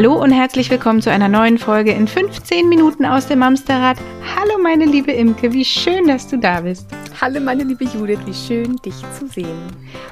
[0.00, 3.98] Hallo und herzlich willkommen zu einer neuen Folge in 15 Minuten aus dem Amsterrad.
[4.34, 6.86] Hallo meine liebe Imke, wie schön, dass du da bist.
[7.20, 9.58] Hallo meine liebe Judith, wie schön dich zu sehen.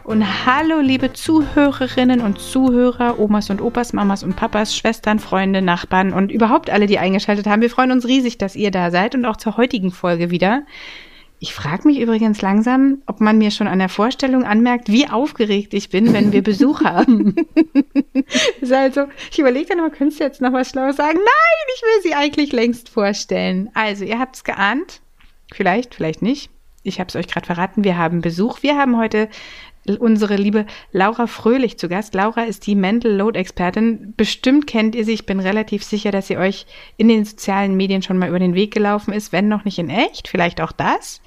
[0.04, 6.12] Und hallo liebe Zuhörerinnen und Zuhörer, Omas und Opas, Mamas und Papas, Schwestern, Freunde, Nachbarn
[6.12, 7.62] und überhaupt alle, die eingeschaltet haben.
[7.62, 10.64] Wir freuen uns riesig, dass ihr da seid und auch zur heutigen Folge wieder.
[11.40, 15.72] Ich frage mich übrigens langsam, ob man mir schon an der Vorstellung anmerkt, wie aufgeregt
[15.72, 17.36] ich bin, wenn wir Besuch haben.
[18.60, 21.18] ist also, ich überlege dann aber, könntest du jetzt noch was Schlaues sagen?
[21.18, 23.70] Nein, ich will sie eigentlich längst vorstellen.
[23.74, 25.00] Also, ihr habt es geahnt.
[25.52, 26.50] Vielleicht, vielleicht nicht.
[26.82, 27.84] Ich habe es euch gerade verraten.
[27.84, 28.62] Wir haben Besuch.
[28.62, 29.28] Wir haben heute
[29.96, 32.14] unsere liebe Laura Fröhlich zu Gast.
[32.14, 34.14] Laura ist die Mental Load Expertin.
[34.16, 35.14] Bestimmt kennt ihr sie.
[35.14, 36.66] Ich bin relativ sicher, dass sie euch
[36.96, 39.90] in den sozialen Medien schon mal über den Weg gelaufen ist, wenn noch nicht in
[39.90, 40.28] echt.
[40.28, 41.20] Vielleicht auch das.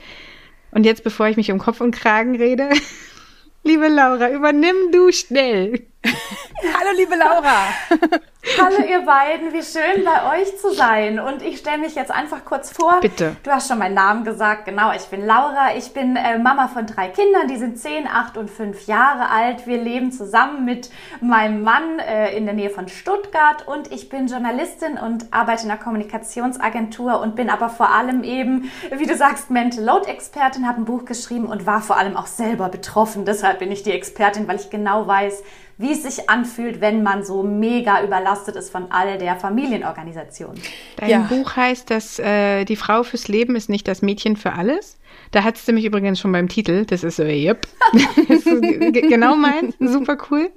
[0.72, 2.70] Und jetzt, bevor ich mich um Kopf und Kragen rede,
[3.64, 5.88] liebe Laura, übernimm du schnell.
[6.03, 7.67] Hallo, liebe Laura.
[8.59, 11.19] Hallo ihr beiden, wie schön bei euch zu sein.
[11.19, 12.99] Und ich stelle mich jetzt einfach kurz vor.
[13.02, 13.35] Bitte.
[13.44, 14.66] Du hast schon meinen Namen gesagt.
[14.66, 15.75] Genau, ich bin Laura.
[15.77, 19.67] Ich bin äh, Mama von drei Kindern, die sind 10, 8 und 5 Jahre alt.
[19.67, 20.89] Wir leben zusammen mit
[21.22, 25.72] meinem Mann äh, in der Nähe von Stuttgart und ich bin Journalistin und arbeite in
[25.72, 30.81] einer Kommunikationsagentur und bin aber vor allem eben, wie du sagst, Mental Load Expertin, habe
[30.81, 33.23] ein Buch geschrieben und war vor allem auch selber betroffen.
[33.25, 35.44] Deshalb bin ich die Expertin, weil ich genau weiß,
[35.82, 40.56] wie es sich anfühlt, wenn man so mega überlastet ist von all der Familienorganisation.
[40.98, 41.20] Dein ja.
[41.30, 44.98] Buch heißt, dass äh, die Frau fürs Leben ist nicht das Mädchen für alles.
[45.32, 46.86] Da hat du mich übrigens schon beim Titel.
[46.86, 47.68] Das ist so, yep.
[48.28, 49.76] ist genau meins.
[49.80, 50.50] Super cool.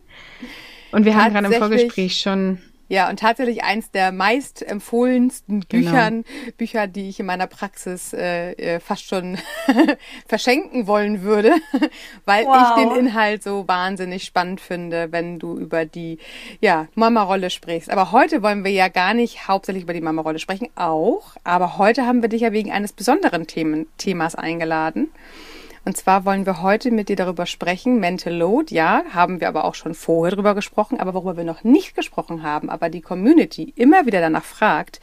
[0.92, 5.90] Und wir haben gerade im Vorgespräch schon ja, und tatsächlich eins der meist empfohlensten genau.
[5.90, 6.52] Büchern, genau.
[6.58, 9.38] Bücher, die ich in meiner Praxis äh, äh fast schon
[10.26, 11.52] verschenken wollen würde,
[12.24, 12.56] weil wow.
[12.56, 16.18] ich den Inhalt so wahnsinnig spannend finde, wenn du über die
[16.60, 17.90] ja, Mama-Rolle sprichst.
[17.90, 22.06] Aber heute wollen wir ja gar nicht hauptsächlich über die Mama-Rolle sprechen, auch, aber heute
[22.06, 25.10] haben wir dich ja wegen eines besonderen Themen, Themas eingeladen.
[25.84, 28.00] Und zwar wollen wir heute mit dir darüber sprechen.
[28.00, 31.62] Mental Load, ja, haben wir aber auch schon vorher darüber gesprochen, aber worüber wir noch
[31.62, 35.00] nicht gesprochen haben, aber die Community immer wieder danach fragt,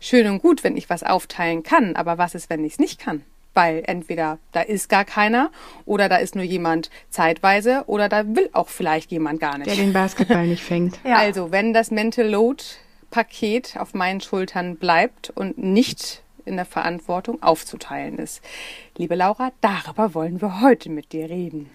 [0.00, 2.98] schön und gut, wenn ich was aufteilen kann, aber was ist, wenn ich es nicht
[2.98, 3.22] kann?
[3.54, 5.50] Weil entweder da ist gar keiner
[5.84, 9.66] oder da ist nur jemand zeitweise oder da will auch vielleicht jemand gar nicht.
[9.66, 10.98] Der den Basketball nicht fängt.
[11.04, 11.18] Ja.
[11.18, 12.64] Also, wenn das Mental Load
[13.10, 18.42] Paket auf meinen Schultern bleibt und nicht in der Verantwortung aufzuteilen ist.
[18.96, 21.70] Liebe Laura, darüber wollen wir heute mit dir reden.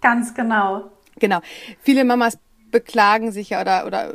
[0.00, 0.90] Ganz genau.
[1.18, 1.40] Genau.
[1.80, 2.38] Viele Mamas
[2.70, 4.12] beklagen sich ja oder, oder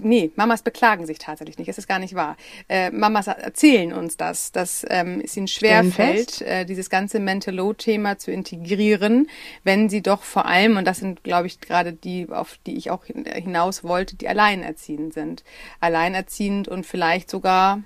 [0.00, 1.68] nee, Mamas beklagen sich tatsächlich nicht.
[1.68, 2.36] Es ist gar nicht wahr.
[2.68, 8.18] Äh, Mamas erzählen uns das, dass ähm, es ihnen schwerfällt, äh, dieses ganze Mental Load-Thema
[8.18, 9.28] zu integrieren,
[9.64, 12.90] wenn sie doch vor allem, und das sind, glaube ich, gerade die, auf die ich
[12.90, 15.44] auch hinaus wollte, die alleinerziehend sind.
[15.80, 17.82] Alleinerziehend und vielleicht sogar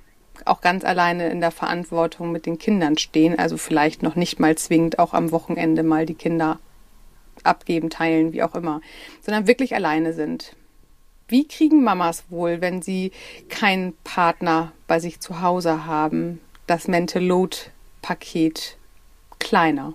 [0.46, 4.56] auch ganz alleine in der Verantwortung mit den Kindern stehen, also vielleicht noch nicht mal
[4.56, 6.58] zwingend auch am Wochenende mal die Kinder
[7.44, 8.80] abgeben, teilen, wie auch immer,
[9.22, 10.54] sondern wirklich alleine sind.
[11.28, 13.10] Wie kriegen Mamas wohl, wenn sie
[13.48, 17.56] keinen Partner bei sich zu Hause haben, das Mental Load
[18.02, 18.76] Paket
[19.38, 19.94] kleiner?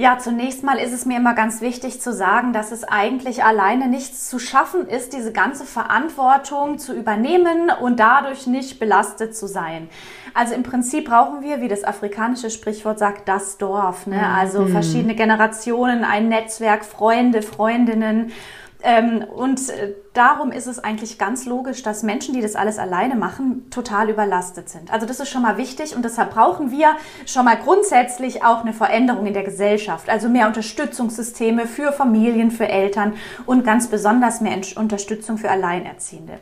[0.00, 3.86] Ja, zunächst mal ist es mir immer ganz wichtig zu sagen, dass es eigentlich alleine
[3.86, 9.90] nichts zu schaffen ist, diese ganze Verantwortung zu übernehmen und dadurch nicht belastet zu sein.
[10.32, 14.06] Also im Prinzip brauchen wir, wie das afrikanische Sprichwort sagt, das Dorf.
[14.06, 14.26] Ne?
[14.26, 14.68] Also mhm.
[14.68, 18.32] verschiedene Generationen, ein Netzwerk, Freunde, Freundinnen
[18.82, 23.14] ähm, und äh, darum ist es eigentlich ganz logisch, dass Menschen, die das alles alleine
[23.14, 24.92] machen, total überlastet sind.
[24.92, 26.96] Also das ist schon mal wichtig und deshalb brauchen wir
[27.26, 30.08] schon mal grundsätzlich auch eine Veränderung in der Gesellschaft.
[30.08, 33.14] Also mehr Unterstützungssysteme für Familien, für Eltern
[33.46, 36.38] und ganz besonders mehr Unterstützung für Alleinerziehende.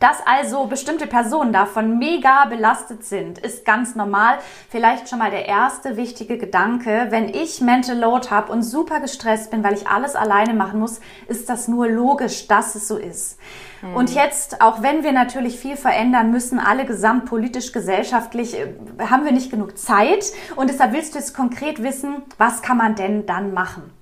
[0.00, 4.38] Dass also bestimmte Personen davon mega belastet sind, ist ganz normal.
[4.70, 7.08] Vielleicht schon mal der erste wichtige Gedanke.
[7.10, 11.00] Wenn ich Mental Load habe und super gestresst bin, weil ich alles alleine machen muss,
[11.28, 13.38] ist das nur logisch, dass es so ist.
[13.82, 13.94] Mhm.
[13.94, 18.72] Und jetzt, auch wenn wir natürlich viel verändern müssen, alle gesamtpolitisch, gesellschaftlich, äh,
[19.10, 20.24] haben wir nicht genug Zeit.
[20.56, 23.99] Und deshalb willst du jetzt konkret wissen, was kann man denn dann machen?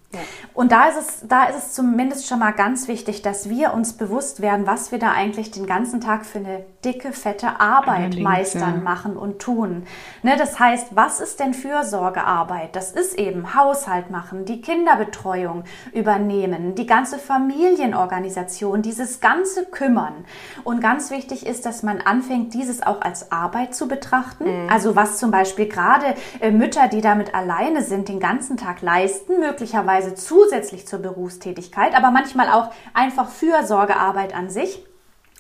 [0.55, 3.93] Und da ist, es, da ist es zumindest schon mal ganz wichtig, dass wir uns
[3.93, 8.23] bewusst werden, was wir da eigentlich den ganzen Tag für eine dicke, fette Arbeit Allerdings,
[8.23, 8.81] meistern, ja.
[8.81, 9.85] machen und tun.
[10.23, 12.77] Ne, das heißt, was ist denn Fürsorgearbeit?
[12.77, 20.25] Das ist eben Haushalt machen, die Kinderbetreuung übernehmen, die ganze Familienorganisation, dieses ganze Kümmern.
[20.63, 24.45] Und ganz wichtig ist, dass man anfängt, dieses auch als Arbeit zu betrachten.
[24.45, 24.71] Mhm.
[24.71, 29.41] Also was zum Beispiel gerade äh, Mütter, die damit alleine sind, den ganzen Tag leisten,
[29.41, 34.85] möglicherweise zusätzlich zur Berufstätigkeit, aber manchmal auch einfach Fürsorgearbeit an sich.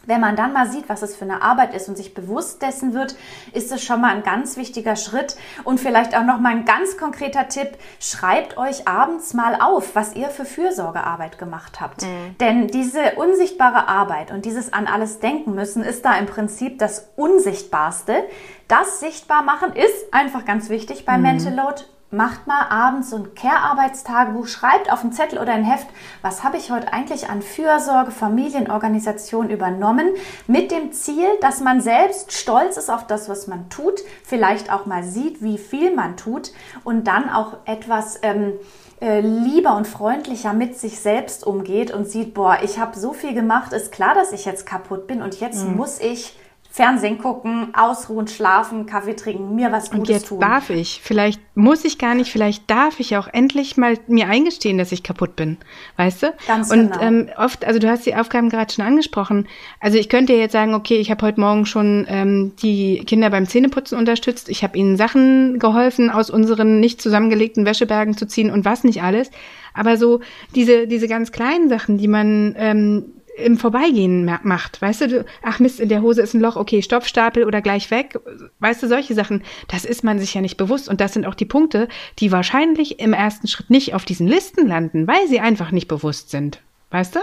[0.08, 2.94] Wenn man dann mal sieht, was es für eine Arbeit ist und sich bewusst dessen
[2.94, 3.14] wird,
[3.52, 6.96] ist es schon mal ein ganz wichtiger Schritt und vielleicht auch noch mal ein ganz
[6.96, 12.02] konkreter Tipp: Schreibt euch abends mal auf, was ihr für Fürsorgearbeit gemacht habt.
[12.02, 12.38] Mhm.
[12.40, 17.10] Denn diese unsichtbare Arbeit und dieses an alles denken müssen ist da im Prinzip das
[17.16, 18.24] Unsichtbarste.
[18.66, 21.26] Das sichtbar machen ist einfach ganz wichtig beim mhm.
[21.26, 25.86] Mental Load macht mal abends so ein Care-Arbeitstagebuch, schreibt auf einen Zettel oder ein Heft,
[26.22, 30.08] was habe ich heute eigentlich an Fürsorge, Familienorganisation übernommen,
[30.46, 34.86] mit dem Ziel, dass man selbst stolz ist auf das, was man tut, vielleicht auch
[34.86, 36.52] mal sieht, wie viel man tut
[36.84, 38.54] und dann auch etwas ähm,
[39.00, 43.34] äh, lieber und freundlicher mit sich selbst umgeht und sieht, boah, ich habe so viel
[43.34, 45.76] gemacht, ist klar, dass ich jetzt kaputt bin und jetzt mhm.
[45.76, 46.38] muss ich
[46.70, 50.40] Fernsehen gucken, ausruhen, schlafen, Kaffee trinken, mir was Gutes Und jetzt tun.
[50.40, 54.76] darf ich, vielleicht muss ich gar nicht, vielleicht darf ich auch endlich mal mir eingestehen,
[54.76, 55.56] dass ich kaputt bin,
[55.96, 56.34] weißt du?
[56.46, 57.02] Ganz Und genau.
[57.02, 59.48] ähm, oft, also du hast die Aufgaben gerade schon angesprochen.
[59.80, 63.46] Also ich könnte jetzt sagen, okay, ich habe heute Morgen schon ähm, die Kinder beim
[63.48, 64.50] Zähneputzen unterstützt.
[64.50, 69.02] Ich habe ihnen Sachen geholfen, aus unseren nicht zusammengelegten Wäschebergen zu ziehen und was nicht
[69.02, 69.30] alles.
[69.72, 70.20] Aber so
[70.54, 74.80] diese diese ganz kleinen Sachen, die man ähm, im Vorbeigehen macht.
[74.82, 78.18] Weißt du, ach Mist, in der Hose ist ein Loch, okay, Stoffstapel oder gleich weg.
[78.58, 80.88] Weißt du, solche Sachen, das ist man sich ja nicht bewusst.
[80.88, 81.88] Und das sind auch die Punkte,
[82.18, 86.30] die wahrscheinlich im ersten Schritt nicht auf diesen Listen landen, weil sie einfach nicht bewusst
[86.30, 86.60] sind.
[86.90, 87.20] Weißt du?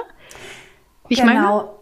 [1.09, 1.33] Ich genau.
[1.33, 1.75] meine?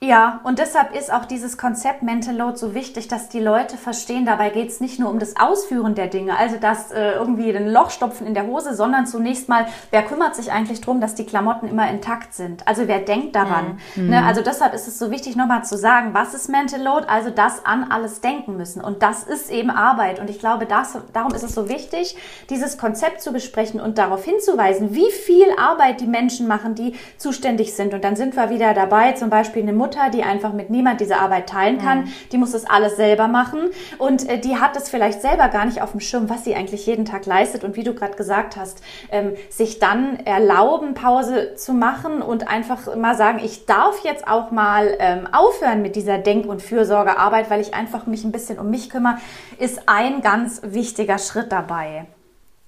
[0.00, 4.24] Ja, und deshalb ist auch dieses Konzept Mental Load so wichtig, dass die Leute verstehen,
[4.26, 7.66] dabei geht es nicht nur um das Ausführen der Dinge, also das äh, irgendwie den
[7.68, 11.26] Loch stopfen in der Hose, sondern zunächst mal, wer kümmert sich eigentlich darum, dass die
[11.26, 12.66] Klamotten immer intakt sind?
[12.68, 13.80] Also wer denkt daran?
[13.96, 14.10] Mhm.
[14.10, 14.24] Ne?
[14.24, 17.06] Also deshalb ist es so wichtig, nochmal zu sagen, was ist Mental Load?
[17.08, 18.80] Also das an alles denken müssen.
[18.80, 20.20] Und das ist eben Arbeit.
[20.20, 22.16] Und ich glaube, das, darum ist es so wichtig,
[22.50, 27.74] dieses Konzept zu besprechen und darauf hinzuweisen, wie viel Arbeit die Menschen machen, die zuständig
[27.74, 27.94] sind.
[27.94, 31.00] Und dann sind wir wieder dabei, zum Beispiel eine Mutter, Mutter, die einfach mit niemand
[31.00, 32.00] diese Arbeit teilen kann.
[32.00, 32.12] Mhm.
[32.32, 35.80] Die muss das alles selber machen und äh, die hat es vielleicht selber gar nicht
[35.80, 37.64] auf dem Schirm, was sie eigentlich jeden Tag leistet.
[37.64, 42.94] Und wie du gerade gesagt hast, ähm, sich dann erlauben, Pause zu machen und einfach
[42.96, 47.62] mal sagen, ich darf jetzt auch mal ähm, aufhören mit dieser Denk- und Fürsorgearbeit, weil
[47.62, 49.16] ich einfach mich ein bisschen um mich kümmere,
[49.58, 52.06] ist ein ganz wichtiger Schritt dabei.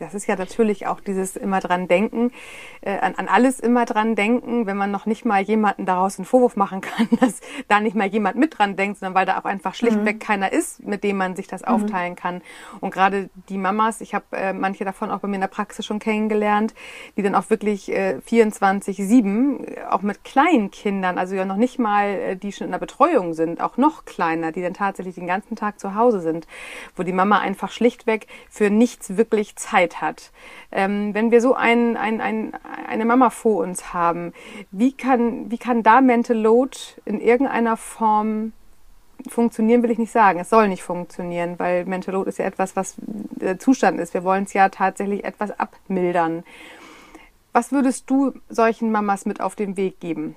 [0.01, 2.33] Das ist ja natürlich auch dieses immer dran denken,
[2.81, 6.25] äh, an, an alles immer dran denken, wenn man noch nicht mal jemanden daraus einen
[6.25, 9.45] Vorwurf machen kann, dass da nicht mal jemand mit dran denkt, sondern weil da auch
[9.45, 10.21] einfach schlichtweg mhm.
[10.21, 11.69] keiner ist, mit dem man sich das mhm.
[11.69, 12.41] aufteilen kann.
[12.81, 15.85] Und gerade die Mamas, ich habe äh, manche davon auch bei mir in der Praxis
[15.85, 16.75] schon kennengelernt,
[17.19, 21.79] die dann auch wirklich äh, 24-7, äh, auch mit kleinen Kindern, also ja noch nicht
[21.79, 25.27] mal, äh, die schon in der Betreuung sind, auch noch kleiner, die dann tatsächlich den
[25.27, 26.47] ganzen Tag zu Hause sind,
[26.97, 30.31] wo die Mama einfach schlichtweg für nichts wirklich Zeit Zeit hat.
[30.73, 32.53] Ähm, wenn wir so ein, ein, ein,
[32.89, 34.33] eine Mama vor uns haben,
[34.71, 38.53] wie kann, wie kann da Mental Load in irgendeiner Form
[39.29, 40.41] funktionieren, will ich nicht sagen.
[40.41, 44.15] Es soll nicht funktionieren, weil Mental Load ist ja etwas, was der Zustand ist.
[44.15, 46.43] Wir wollen es ja tatsächlich etwas abmildern.
[47.53, 50.37] Was würdest du solchen Mamas mit auf den Weg geben,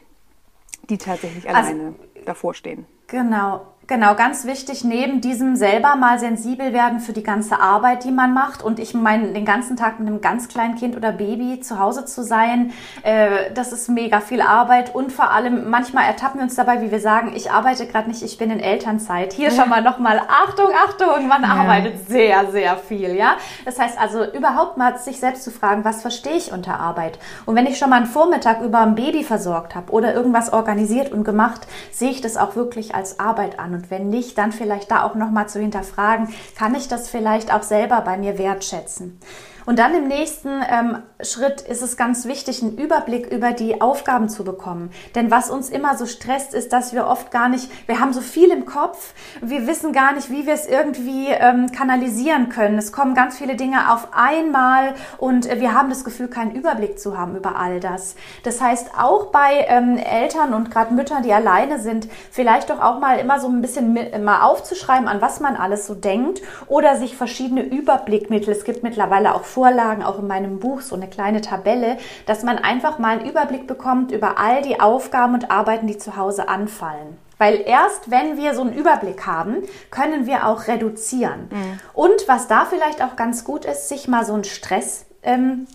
[0.89, 2.85] die tatsächlich also alleine also, davor stehen?
[3.07, 3.72] Genau.
[3.85, 8.33] Genau, ganz wichtig, neben diesem selber mal sensibel werden für die ganze Arbeit, die man
[8.33, 8.63] macht.
[8.63, 12.05] Und ich meine, den ganzen Tag mit einem ganz kleinen Kind oder Baby zu Hause
[12.05, 12.71] zu sein,
[13.01, 14.95] äh, das ist mega viel Arbeit.
[14.95, 18.23] Und vor allem, manchmal ertappen wir uns dabei, wie wir sagen, ich arbeite gerade nicht,
[18.23, 19.33] ich bin in Elternzeit.
[19.33, 21.49] Hier schon mal nochmal, Achtung, Achtung, man ja.
[21.49, 23.35] arbeitet sehr, sehr viel, ja.
[23.65, 27.19] Das heißt also, überhaupt mal sich selbst zu fragen, was verstehe ich unter Arbeit?
[27.45, 31.11] Und wenn ich schon mal einen Vormittag über ein Baby versorgt habe oder irgendwas organisiert
[31.11, 33.72] und gemacht, sehe ich das auch wirklich als Arbeit an.
[33.73, 37.63] Und wenn nicht, dann vielleicht da auch nochmal zu hinterfragen, kann ich das vielleicht auch
[37.63, 39.19] selber bei mir wertschätzen?
[39.65, 44.29] Und dann im nächsten ähm, Schritt ist es ganz wichtig, einen Überblick über die Aufgaben
[44.29, 44.91] zu bekommen.
[45.15, 48.21] Denn was uns immer so stresst, ist, dass wir oft gar nicht, wir haben so
[48.21, 52.77] viel im Kopf, wir wissen gar nicht, wie wir es irgendwie ähm, kanalisieren können.
[52.77, 56.99] Es kommen ganz viele Dinge auf einmal und äh, wir haben das Gefühl, keinen Überblick
[56.99, 58.15] zu haben über all das.
[58.43, 62.99] Das heißt, auch bei ähm, Eltern und gerade Müttern, die alleine sind, vielleicht doch auch
[62.99, 66.97] mal immer so ein bisschen mit, mal aufzuschreiben, an was man alles so denkt oder
[66.97, 71.41] sich verschiedene Überblickmittel, es gibt mittlerweile auch Vorlagen, auch in meinem Buch, so eine kleine
[71.41, 75.97] Tabelle, dass man einfach mal einen Überblick bekommt über all die Aufgaben und Arbeiten, die
[75.97, 77.17] zu Hause anfallen.
[77.37, 79.57] Weil erst wenn wir so einen Überblick haben,
[79.91, 81.49] können wir auch reduzieren.
[81.51, 81.79] Mhm.
[81.93, 85.67] Und was da vielleicht auch ganz gut ist, sich mal so einen Stress ähm,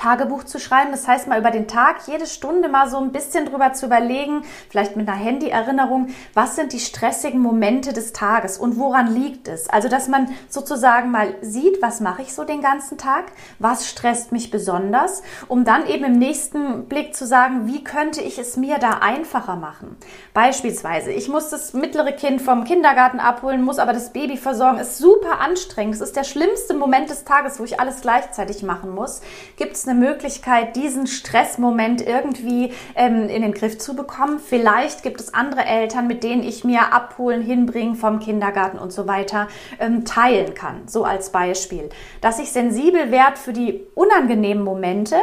[0.00, 0.90] Tagebuch zu schreiben.
[0.92, 4.42] Das heißt, mal über den Tag jede Stunde mal so ein bisschen drüber zu überlegen,
[4.70, 9.68] vielleicht mit einer Handy-Erinnerung, was sind die stressigen Momente des Tages und woran liegt es?
[9.68, 14.32] Also, dass man sozusagen mal sieht, was mache ich so den ganzen Tag, was stresst
[14.32, 18.78] mich besonders, um dann eben im nächsten Blick zu sagen, wie könnte ich es mir
[18.78, 19.96] da einfacher machen?
[20.32, 24.98] Beispielsweise, ich muss das mittlere Kind vom Kindergarten abholen, muss aber das Baby versorgen, ist
[24.98, 25.94] super anstrengend.
[25.96, 29.20] Es ist der schlimmste Moment des Tages, wo ich alles gleichzeitig machen muss.
[29.56, 34.38] Gibt es eine Möglichkeit, diesen Stressmoment irgendwie ähm, in den Griff zu bekommen.
[34.38, 39.06] Vielleicht gibt es andere Eltern, mit denen ich mir abholen, hinbringen vom Kindergarten und so
[39.06, 40.82] weiter ähm, teilen kann.
[40.86, 41.90] So als Beispiel.
[42.20, 45.16] Dass ich sensibel werde für die unangenehmen Momente,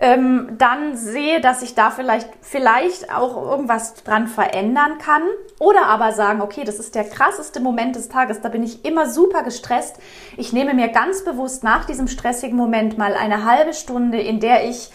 [0.00, 5.22] ähm, dann sehe, dass ich da vielleicht, vielleicht auch irgendwas dran verändern kann.
[5.58, 9.10] Oder aber sagen, okay, das ist der krasseste Moment des Tages, da bin ich immer
[9.10, 9.96] super gestresst.
[10.36, 14.68] Ich nehme mir ganz bewusst nach diesem stressigen Moment mal eine halbe Stunde, in der
[14.68, 14.90] ich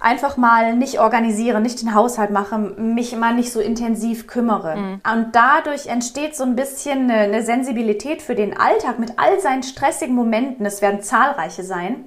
[0.00, 4.76] einfach mal nicht organisiere, nicht den Haushalt mache, mich mal nicht so intensiv kümmere.
[4.76, 5.00] Mhm.
[5.12, 9.62] Und dadurch entsteht so ein bisschen eine, eine Sensibilität für den Alltag mit all seinen
[9.62, 10.66] stressigen Momenten.
[10.66, 12.06] Es werden zahlreiche sein.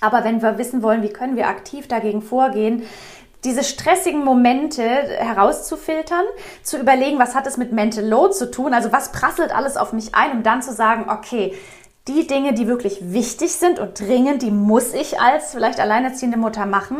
[0.00, 2.82] Aber wenn wir wissen wollen, wie können wir aktiv dagegen vorgehen,
[3.44, 6.24] diese stressigen Momente herauszufiltern,
[6.62, 9.92] zu überlegen, was hat es mit Mental Load zu tun, also was prasselt alles auf
[9.92, 11.54] mich ein, um dann zu sagen, okay,
[12.08, 16.66] die Dinge, die wirklich wichtig sind und dringend, die muss ich als vielleicht alleinerziehende Mutter
[16.66, 16.96] machen.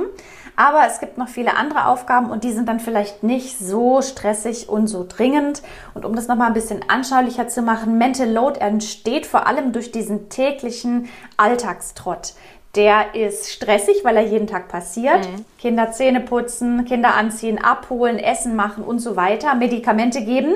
[0.56, 4.68] Aber es gibt noch viele andere Aufgaben und die sind dann vielleicht nicht so stressig
[4.68, 5.62] und so dringend.
[5.94, 9.90] Und um das nochmal ein bisschen anschaulicher zu machen, Mental Load entsteht vor allem durch
[9.90, 12.34] diesen täglichen Alltagstrott
[12.76, 15.28] der ist stressig, weil er jeden Tag passiert.
[15.28, 15.44] Mhm.
[15.58, 20.54] Kinder Zähne putzen, Kinder anziehen, abholen, Essen machen und so weiter, Medikamente geben.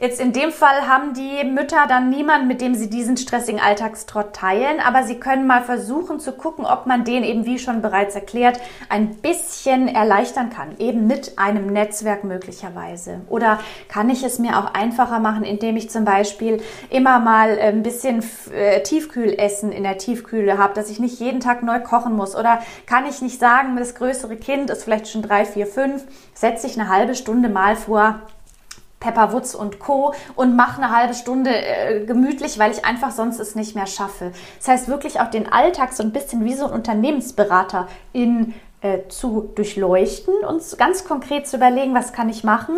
[0.00, 4.32] Jetzt in dem Fall haben die Mütter dann niemanden, mit dem sie diesen stressigen Alltagstrott
[4.32, 8.14] teilen, aber sie können mal versuchen zu gucken, ob man den eben, wie schon bereits
[8.14, 13.22] erklärt, ein bisschen erleichtern kann, eben mit einem Netzwerk möglicherweise.
[13.28, 17.82] Oder kann ich es mir auch einfacher machen, indem ich zum Beispiel immer mal ein
[17.82, 18.22] bisschen
[18.54, 22.36] äh, Tiefkühlessen in der Tiefkühle habe, dass ich nicht jeden Tag neu kochen muss?
[22.36, 26.68] Oder kann ich nicht sagen, das größere Kind ist vielleicht schon drei, vier, fünf, setze
[26.68, 28.20] ich eine halbe Stunde mal vor
[29.00, 30.14] Pepper Woods und Co.
[30.34, 34.32] und mache eine halbe Stunde äh, gemütlich, weil ich einfach sonst es nicht mehr schaffe.
[34.58, 39.08] Das heißt wirklich auch den Alltag so ein bisschen wie so ein Unternehmensberater in äh,
[39.08, 42.76] zu durchleuchten und ganz konkret zu überlegen, was kann ich machen.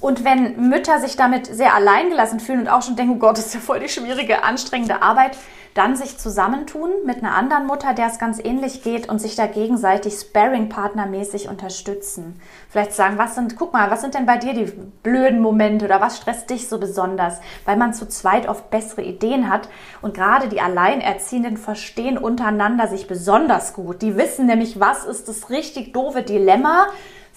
[0.00, 3.46] Und wenn Mütter sich damit sehr alleingelassen fühlen und auch schon denken, oh Gott, das
[3.46, 5.36] ist ja voll die schwierige, anstrengende Arbeit,
[5.74, 9.46] dann sich zusammentun mit einer anderen Mutter, der es ganz ähnlich geht und sich da
[9.46, 12.40] gegenseitig Sparring-Partnermäßig unterstützen.
[12.68, 14.72] Vielleicht sagen, was sind, guck mal, was sind denn bei dir die
[15.02, 17.40] blöden Momente oder was stresst dich so besonders?
[17.64, 19.68] Weil man zu zweit oft bessere Ideen hat
[20.02, 24.02] und gerade die Alleinerziehenden verstehen untereinander sich besonders gut.
[24.02, 26.88] Die wissen nämlich, was ist das richtig doofe Dilemma,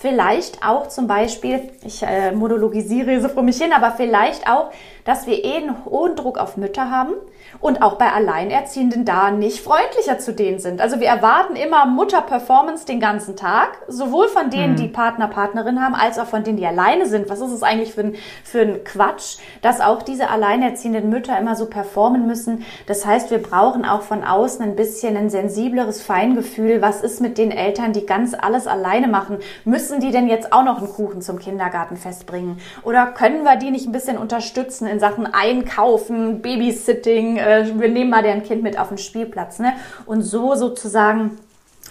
[0.02, 4.72] Vielleicht auch zum Beispiel, ich äh, monologisiere so vor mich hin, aber vielleicht auch,
[5.06, 7.14] dass wir eh einen hohen Druck auf Mütter haben
[7.60, 10.82] und auch bei Alleinerziehenden da nicht freundlicher zu denen sind.
[10.82, 14.78] Also wir erwarten immer Mutter-Performance den ganzen Tag, sowohl von denen, mhm.
[14.78, 17.30] die Partner, Partnerin haben, als auch von denen, die alleine sind.
[17.30, 21.56] Was ist es eigentlich für ein, für ein Quatsch, dass auch diese alleinerziehenden Mütter immer
[21.56, 22.66] so performen müssen?
[22.88, 26.82] Das heißt, wir brauchen auch von außen ein bisschen ein sensibleres Feingefühl.
[26.82, 29.40] Was ist mit den Eltern, die ganz alles alleine machen?
[29.66, 32.60] Müssen die denn jetzt auch noch einen Kuchen zum Kindergartenfest bringen?
[32.84, 38.10] Oder können wir die nicht ein bisschen unterstützen in Sachen Einkaufen, Babysitting, äh, wir nehmen
[38.10, 39.60] mal dein Kind mit auf den Spielplatz.
[39.60, 39.74] Ne?
[40.06, 41.38] Und so sozusagen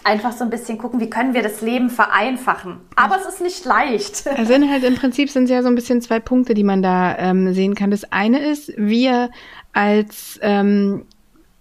[0.04, 2.80] einfach so ein bisschen gucken, wie können wir das Leben vereinfachen.
[2.96, 4.16] Aber es ist nicht leicht.
[4.44, 7.16] Sind halt im Prinzip sind es ja so ein bisschen zwei Punkte, die man da
[7.18, 7.90] ähm, sehen kann.
[7.90, 9.30] Das eine ist, wir
[9.72, 11.06] als ähm,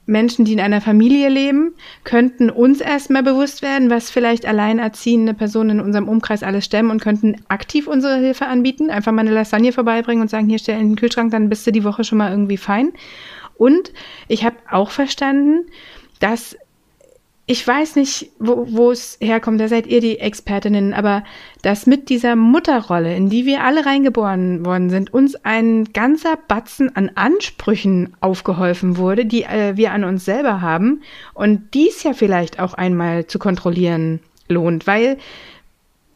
[0.09, 1.73] Menschen, die in einer Familie leben,
[2.03, 7.01] könnten uns erstmal bewusst werden, was vielleicht alleinerziehende Personen in unserem Umkreis alles stemmen und
[7.01, 8.89] könnten aktiv unsere Hilfe anbieten.
[8.89, 11.71] Einfach mal eine Lasagne vorbeibringen und sagen, hier stell in den Kühlschrank, dann bist du
[11.71, 12.91] die Woche schon mal irgendwie fein.
[13.57, 13.93] Und
[14.27, 15.67] ich habe auch verstanden,
[16.19, 16.57] dass
[17.51, 21.23] ich weiß nicht, wo es herkommt, da seid ihr die Expertinnen, aber
[21.63, 26.95] dass mit dieser Mutterrolle, in die wir alle reingeboren worden sind, uns ein ganzer Batzen
[26.95, 31.01] an Ansprüchen aufgeholfen wurde, die äh, wir an uns selber haben
[31.33, 35.17] und dies ja vielleicht auch einmal zu kontrollieren lohnt, weil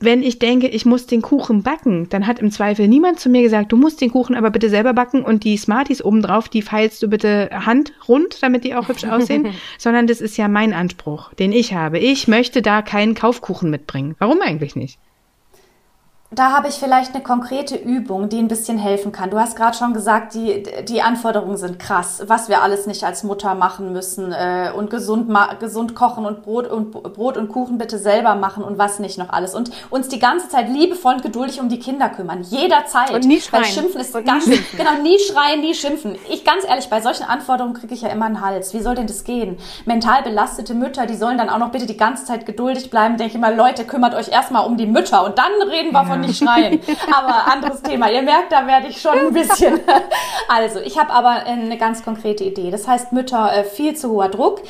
[0.04, 3.42] wenn ich denke, ich muss den Kuchen backen, dann hat im Zweifel niemand zu mir
[3.42, 7.02] gesagt, du musst den Kuchen aber bitte selber backen und die Smarties obendrauf, die feilst
[7.04, 11.52] du bitte handrund, damit die auch hübsch aussehen, sondern das ist ja mein Anspruch, den
[11.52, 12.00] ich habe.
[12.00, 14.16] Ich möchte da keinen Kaufkuchen mitbringen.
[14.20, 15.00] Warum eigentlich nicht?
[16.36, 19.30] Da habe ich vielleicht eine konkrete Übung, die ein bisschen helfen kann.
[19.30, 23.24] Du hast gerade schon gesagt, die, die Anforderungen sind krass, was wir alles nicht als
[23.24, 27.98] Mutter machen müssen äh, und gesund, gesund kochen und Brot, und Brot und Kuchen bitte
[27.98, 29.54] selber machen und was nicht noch alles.
[29.54, 32.42] Und uns die ganze Zeit liebevoll und geduldig um die Kinder kümmern.
[32.42, 33.12] Jederzeit.
[33.12, 33.64] Und nie schreien.
[33.64, 34.78] Weil Schimpfen ist und ganz, schimpfen.
[34.78, 36.16] genau, nie schreien, nie schimpfen.
[36.30, 38.74] Ich ganz ehrlich, bei solchen Anforderungen kriege ich ja immer einen Hals.
[38.74, 39.58] Wie soll denn das gehen?
[39.86, 43.18] Mental belastete Mütter, die sollen dann auch noch bitte die ganze Zeit geduldig bleiben.
[43.18, 46.06] Denke ich mal, Leute, kümmert euch erstmal um die Mütter und dann reden wir ja.
[46.06, 46.80] von nicht schreien.
[47.12, 48.10] Aber anderes Thema.
[48.12, 49.80] Ihr merkt, da werde ich schon ein bisschen.
[50.48, 52.70] Also, ich habe aber eine ganz konkrete Idee.
[52.70, 54.62] Das heißt, Mütter, äh, viel zu hoher Druck.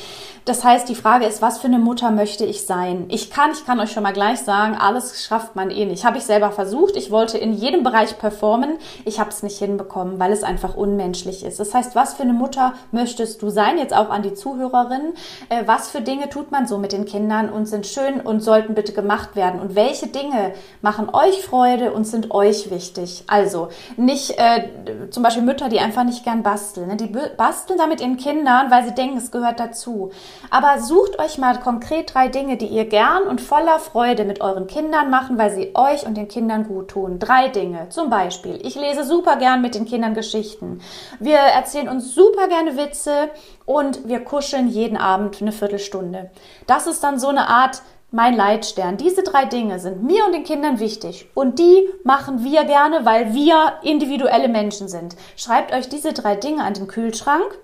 [0.44, 3.06] Das heißt, die Frage ist, was für eine Mutter möchte ich sein?
[3.08, 6.04] Ich kann, ich kann euch schon mal gleich sagen, alles schafft man eh nicht.
[6.04, 6.96] Habe ich selber versucht.
[6.96, 8.76] Ich wollte in jedem Bereich performen.
[9.06, 11.60] Ich habe es nicht hinbekommen, weil es einfach unmenschlich ist.
[11.60, 13.78] Das heißt, was für eine Mutter möchtest du sein?
[13.78, 15.14] Jetzt auch an die Zuhörerinnen.
[15.48, 18.74] Äh, was für Dinge tut man so mit den Kindern und sind schön und sollten
[18.74, 19.60] bitte gemacht werden?
[19.60, 23.24] Und welche Dinge machen euch Freude und sind euch wichtig?
[23.28, 24.68] Also nicht äh,
[25.08, 26.88] zum Beispiel Mütter, die einfach nicht gern basteln.
[26.88, 26.96] Ne?
[26.96, 30.10] Die basteln da mit ihren Kindern, weil sie denken, es gehört dazu.
[30.50, 34.66] Aber sucht euch mal konkret drei Dinge, die ihr gern und voller Freude mit euren
[34.66, 37.18] Kindern machen, weil sie euch und den Kindern gut tun.
[37.18, 37.88] Drei Dinge.
[37.90, 40.80] Zum Beispiel, ich lese super gern mit den Kindern Geschichten.
[41.20, 43.30] Wir erzählen uns super gerne Witze
[43.66, 46.30] und wir kuscheln jeden Abend eine Viertelstunde.
[46.66, 47.82] Das ist dann so eine Art
[48.14, 48.96] mein Leitstern.
[48.96, 53.34] Diese drei Dinge sind mir und den Kindern wichtig und die machen wir gerne, weil
[53.34, 55.16] wir individuelle Menschen sind.
[55.36, 57.58] Schreibt euch diese drei Dinge an den Kühlschrank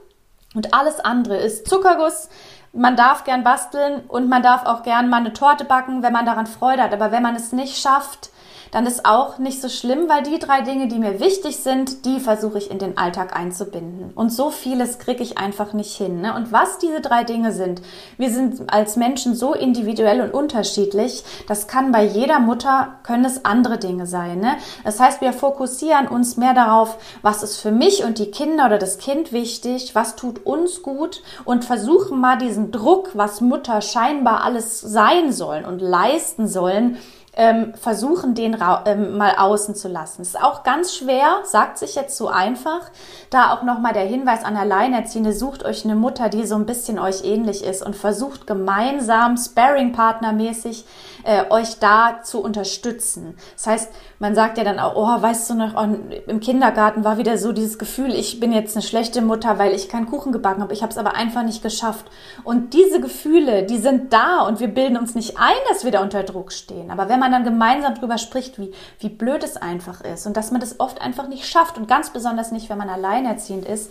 [0.57, 2.29] und alles andere ist Zuckerguss,
[2.73, 6.27] man darf gern basteln und man darf auch gern mal eine Torte backen, wenn man
[6.27, 6.93] daran Freude hat.
[6.93, 8.31] Aber wenn man es nicht schafft,
[8.71, 12.21] dann ist auch nicht so schlimm, weil die drei Dinge, die mir wichtig sind, die
[12.21, 14.13] versuche ich in den Alltag einzubinden.
[14.15, 16.21] Und so vieles kriege ich einfach nicht hin.
[16.21, 16.35] Ne?
[16.35, 17.83] Und was diese drei Dinge sind,
[18.17, 23.45] wir sind als Menschen so individuell und unterschiedlich, das kann bei jeder Mutter, können es
[23.45, 24.41] andere Dinge sein.
[24.41, 24.57] Ne?
[24.85, 28.79] Das heißt, wir fokussieren uns mehr darauf, was ist für mich und die Kinder oder
[28.79, 34.45] das Kind wichtig, was tut uns gut und versuchen mal diesen Druck, was Mutter scheinbar
[34.45, 36.99] alles sein sollen und leisten sollen,
[37.37, 38.57] ähm, versuchen, den
[38.87, 40.23] ähm, mal außen zu lassen.
[40.23, 42.91] Ist auch ganz schwer, sagt sich jetzt so einfach.
[43.31, 46.99] Da auch nochmal der Hinweis an Alleinerziehende, sucht euch eine Mutter, die so ein bisschen
[46.99, 50.85] euch ähnlich ist und versucht gemeinsam, Sparring-Partner-mäßig,
[51.25, 53.35] äh, euch da zu unterstützen.
[53.55, 57.19] Das heißt, man sagt ja dann auch, oh, weißt du noch, oh, im Kindergarten war
[57.19, 60.63] wieder so dieses Gefühl, ich bin jetzt eine schlechte Mutter, weil ich keinen Kuchen gebacken
[60.63, 60.73] habe.
[60.73, 62.07] Ich habe es aber einfach nicht geschafft.
[62.45, 66.03] Und diese Gefühle, die sind da und wir bilden uns nicht ein, dass wir da
[66.03, 66.91] unter Druck stehen.
[66.91, 70.51] Aber wenn man dann gemeinsam drüber spricht, wie, wie blöd es einfach ist und dass
[70.51, 73.91] man das oft einfach nicht schafft und ganz besonders nicht, wenn man alleinerziehend ist,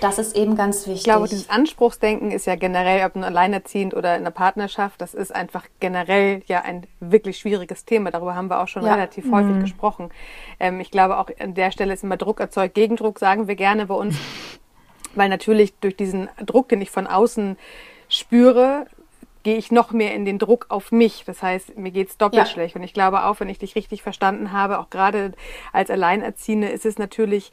[0.00, 0.98] das ist eben ganz wichtig.
[0.98, 5.14] Ich glaube, dieses Anspruchsdenken ist ja generell, ob nun alleinerziehend oder in einer Partnerschaft, das
[5.14, 8.10] ist einfach generell ja ein wirklich schwieriges Thema.
[8.10, 8.94] Darüber haben wir auch schon ja.
[8.94, 9.60] relativ häufig mhm.
[9.60, 10.10] gesprochen.
[10.60, 13.86] Ähm, ich glaube, auch an der Stelle ist immer Druck erzeugt, Gegendruck, sagen wir gerne
[13.86, 14.16] bei uns.
[15.14, 17.56] Weil natürlich durch diesen Druck, den ich von außen
[18.08, 18.86] spüre,
[19.44, 21.22] gehe ich noch mehr in den Druck auf mich.
[21.24, 22.46] Das heißt, mir geht's doppelt ja.
[22.46, 22.76] schlecht.
[22.76, 25.32] Und ich glaube auch, wenn ich dich richtig verstanden habe, auch gerade
[25.72, 27.52] als Alleinerziehende, ist es natürlich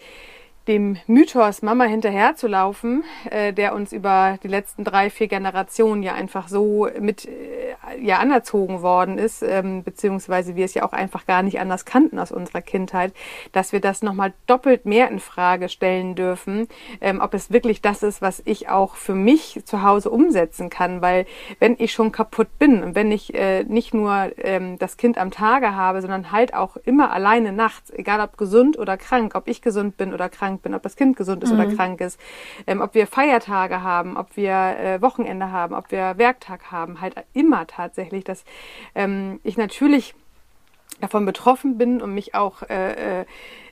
[0.67, 6.47] dem Mythos Mama hinterherzulaufen, äh, der uns über die letzten drei, vier Generationen ja einfach
[6.47, 11.43] so mit äh, ja anerzogen worden ist, ähm, beziehungsweise wir es ja auch einfach gar
[11.43, 13.13] nicht anders kannten aus unserer Kindheit,
[13.51, 16.67] dass wir das nochmal doppelt mehr in Frage stellen dürfen,
[17.01, 21.01] ähm, ob es wirklich das ist, was ich auch für mich zu Hause umsetzen kann,
[21.01, 21.25] weil
[21.59, 25.31] wenn ich schon kaputt bin und wenn ich äh, nicht nur ähm, das Kind am
[25.31, 29.61] Tage habe, sondern halt auch immer alleine nachts, egal ob gesund oder krank, ob ich
[29.61, 31.59] gesund bin oder krank, krank bin, ob das Kind gesund ist mhm.
[31.59, 32.19] oder krank ist,
[32.67, 37.15] ähm, ob wir Feiertage haben, ob wir äh, Wochenende haben, ob wir Werktag haben, halt
[37.33, 38.43] immer tatsächlich, dass
[38.95, 40.13] ähm, ich natürlich
[41.01, 43.25] davon betroffen bin und mich auch äh, äh,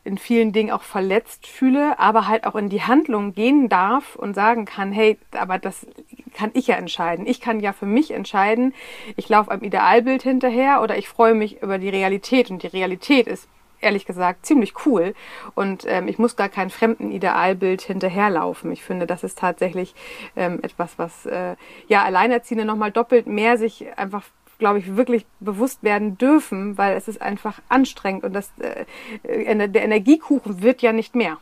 [0.04, 4.34] in vielen Dingen auch verletzt fühle, aber halt auch in die Handlung gehen darf und
[4.34, 5.86] sagen kann, hey, aber das
[6.34, 7.28] kann ich ja entscheiden.
[7.28, 8.74] Ich kann ja für mich entscheiden,
[9.16, 13.28] ich laufe einem Idealbild hinterher oder ich freue mich über die Realität und die Realität
[13.28, 13.48] ist
[13.82, 15.14] ehrlich gesagt ziemlich cool
[15.56, 18.72] und ähm, ich muss gar kein fremden Idealbild hinterherlaufen.
[18.72, 19.96] Ich finde, das ist tatsächlich
[20.36, 21.56] ähm, etwas, was äh,
[21.88, 24.24] ja Alleinerziehende nochmal doppelt mehr sich einfach
[24.60, 28.86] glaube ich, wirklich bewusst werden dürfen, weil es ist einfach anstrengend und das, äh,
[29.24, 31.40] der Energiekuchen wird ja nicht mehr.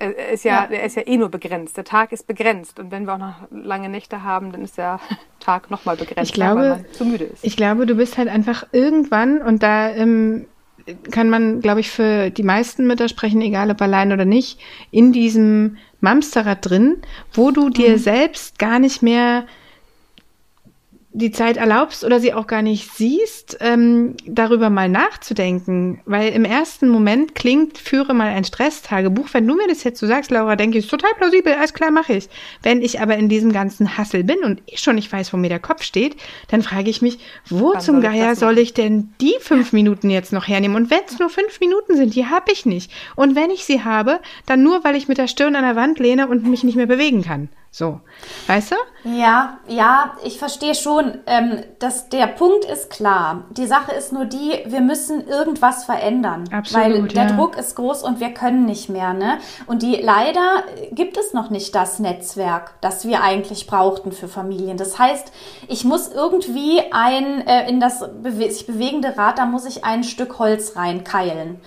[0.00, 1.76] Er ist ja, ja, er ist ja eh nur begrenzt.
[1.76, 2.80] Der Tag ist begrenzt.
[2.80, 4.98] Und wenn wir auch noch lange Nächte haben, dann ist der
[5.40, 7.44] Tag nochmal begrenzt, ich glaube, weil man zu müde ist.
[7.44, 10.46] Ich glaube, du bist halt einfach irgendwann, und da ähm,
[11.10, 14.58] kann man, glaube ich, für die meisten Mütter sprechen, egal ob allein oder nicht,
[14.90, 16.98] in diesem Mamsterrad drin,
[17.32, 17.98] wo du dir mhm.
[17.98, 19.44] selbst gar nicht mehr
[21.12, 26.00] die Zeit erlaubst oder sie auch gar nicht siehst, ähm, darüber mal nachzudenken.
[26.04, 29.26] Weil im ersten Moment klingt, führe mal ein Stresstagebuch.
[29.32, 31.90] Wenn du mir das jetzt so sagst, Laura, denke ich, ist total plausibel, alles klar,
[31.90, 32.28] mache ich.
[32.62, 35.48] Wenn ich aber in diesem ganzen Hassel bin und ich schon nicht weiß, wo mir
[35.48, 36.14] der Kopf steht,
[36.48, 37.18] dann frage ich mich,
[37.48, 40.76] wo Wann zum Geier soll ich denn die fünf Minuten jetzt noch hernehmen?
[40.76, 42.92] Und wenn es nur fünf Minuten sind, die habe ich nicht.
[43.16, 45.98] Und wenn ich sie habe, dann nur, weil ich mit der Stirn an der Wand
[45.98, 47.48] lehne und mich nicht mehr bewegen kann.
[47.72, 48.00] So,
[48.48, 49.08] weißt du?
[49.08, 51.20] Ja, ja, ich verstehe schon.
[51.26, 53.44] Ähm, dass der Punkt ist klar.
[53.50, 57.36] Die Sache ist nur die, wir müssen irgendwas verändern, Absolut, weil der ja.
[57.36, 59.14] Druck ist groß und wir können nicht mehr.
[59.14, 59.38] Ne?
[59.66, 64.76] Und die leider gibt es noch nicht das Netzwerk, das wir eigentlich brauchten für Familien.
[64.76, 65.30] Das heißt,
[65.68, 70.02] ich muss irgendwie ein äh, in das bewe sich bewegende Rad, da muss ich ein
[70.02, 71.60] Stück Holz reinkeilen.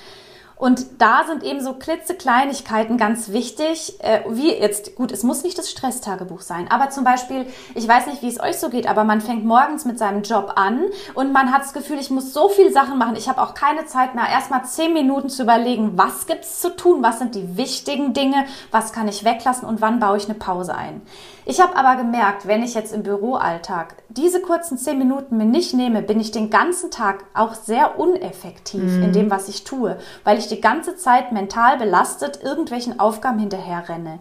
[0.64, 5.58] Und da sind eben so klitzekleinigkeiten ganz wichtig, äh, wie jetzt, gut, es muss nicht
[5.58, 9.04] das Stresstagebuch sein, aber zum Beispiel, ich weiß nicht, wie es euch so geht, aber
[9.04, 12.48] man fängt morgens mit seinem Job an und man hat das Gefühl, ich muss so
[12.48, 16.28] viel Sachen machen, ich habe auch keine Zeit mehr, erstmal zehn Minuten zu überlegen, was
[16.28, 20.16] gibt's zu tun, was sind die wichtigen Dinge, was kann ich weglassen und wann baue
[20.16, 21.02] ich eine Pause ein.
[21.46, 25.74] Ich habe aber gemerkt, wenn ich jetzt im Büroalltag diese kurzen zehn Minuten mir nicht
[25.74, 29.04] nehme, bin ich den ganzen Tag auch sehr uneffektiv mhm.
[29.04, 33.90] in dem, was ich tue, weil ich die ganze Zeit mental belastet irgendwelchen Aufgaben hinterher
[33.90, 34.20] renne.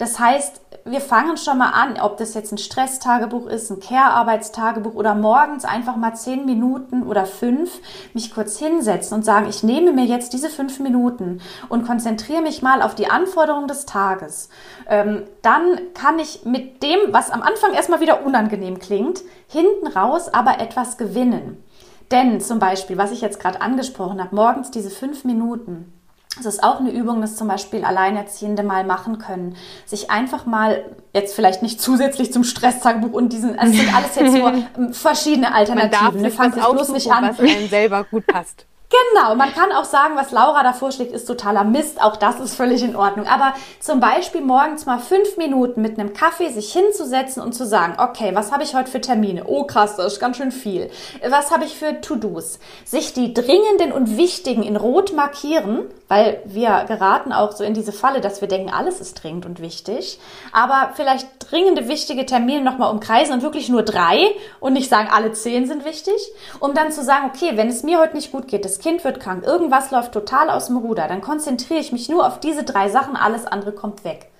[0.00, 4.94] Das heißt, wir fangen schon mal an, ob das jetzt ein Stresstagebuch ist, ein Care-Arbeitstagebuch
[4.94, 7.70] oder morgens einfach mal zehn Minuten oder fünf
[8.14, 12.62] mich kurz hinsetzen und sagen, ich nehme mir jetzt diese fünf Minuten und konzentriere mich
[12.62, 14.48] mal auf die Anforderungen des Tages.
[14.88, 20.32] Ähm, dann kann ich mit dem, was am Anfang erstmal wieder unangenehm klingt, hinten raus
[20.32, 21.62] aber etwas gewinnen.
[22.10, 25.92] Denn zum Beispiel, was ich jetzt gerade angesprochen habe, morgens diese fünf Minuten,
[26.36, 29.56] das ist auch eine Übung, das zum Beispiel Alleinerziehende mal machen können.
[29.84, 34.14] Sich einfach mal, jetzt vielleicht nicht zusätzlich zum Stresszagbuch und diesen, also es sind alles
[34.14, 36.00] jetzt nur ähm, verschiedene Alternativen.
[36.00, 37.28] Man darf sich Fangt bloß nicht an.
[37.28, 38.66] was einem selber gut passt.
[38.90, 42.02] Genau, man kann auch sagen, was Laura da vorschlägt, ist totaler Mist.
[42.02, 43.28] Auch das ist völlig in Ordnung.
[43.28, 47.94] Aber zum Beispiel morgens mal fünf Minuten mit einem Kaffee sich hinzusetzen und zu sagen,
[47.98, 49.44] okay, was habe ich heute für Termine?
[49.46, 50.90] Oh krass, das ist ganz schön viel.
[51.28, 52.58] Was habe ich für To-Dos?
[52.84, 57.92] Sich die dringenden und wichtigen in Rot markieren, weil wir geraten auch so in diese
[57.92, 60.18] Falle, dass wir denken, alles ist dringend und wichtig.
[60.50, 65.30] Aber vielleicht dringende, wichtige Termine nochmal umkreisen und wirklich nur drei und nicht sagen, alle
[65.30, 66.14] zehn sind wichtig,
[66.58, 69.20] um dann zu sagen, okay, wenn es mir heute nicht gut geht, das Kind wird
[69.20, 72.88] krank, irgendwas läuft total aus dem Ruder, dann konzentriere ich mich nur auf diese drei
[72.88, 74.30] Sachen, alles andere kommt weg.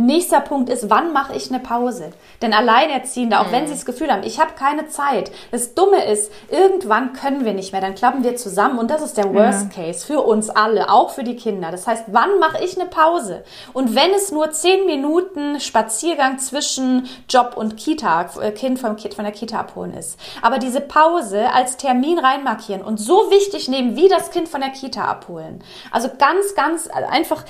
[0.00, 2.12] Nächster Punkt ist, wann mache ich eine Pause?
[2.40, 3.52] Denn Alleinerziehende, auch mhm.
[3.52, 7.52] wenn sie das Gefühl haben, ich habe keine Zeit, das Dumme ist, irgendwann können wir
[7.52, 9.82] nicht mehr, dann klappen wir zusammen und das ist der Worst ja.
[9.82, 11.72] Case für uns alle, auch für die Kinder.
[11.72, 13.42] Das heißt, wann mache ich eine Pause?
[13.72, 19.14] Und wenn es nur zehn Minuten Spaziergang zwischen Job und Kita, äh, Kind vom Kind
[19.14, 23.96] von der Kita abholen ist, aber diese Pause als Termin reinmarkieren und so wichtig nehmen,
[23.96, 25.60] wie das Kind von der Kita abholen.
[25.90, 27.44] Also ganz, ganz einfach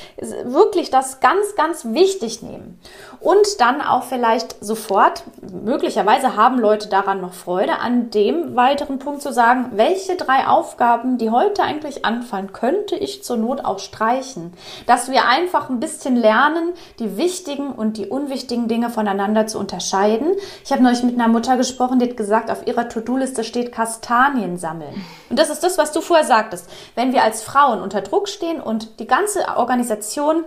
[0.44, 2.78] wirklich das ganz, ganz wichtig nehmen.
[3.20, 5.24] Und dann auch vielleicht sofort,
[5.64, 11.18] möglicherweise haben Leute daran noch Freude, an dem weiteren Punkt zu sagen, welche drei Aufgaben,
[11.18, 14.52] die heute eigentlich anfallen, könnte ich zur Not auch streichen.
[14.86, 20.32] Dass wir einfach ein bisschen lernen, die wichtigen und die unwichtigen Dinge voneinander zu unterscheiden.
[20.64, 24.58] Ich habe neulich mit einer Mutter gesprochen, die hat gesagt, auf ihrer To-Do-Liste steht Kastanien
[24.58, 25.04] sammeln.
[25.28, 26.68] Und das ist das, was du vorher sagtest.
[26.94, 30.44] Wenn wir als Frauen unter Druck stehen und die ganze Organisation